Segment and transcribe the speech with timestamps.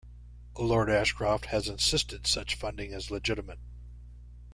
[0.57, 3.59] Lord Ashcroft has insisted such funding is legitimate.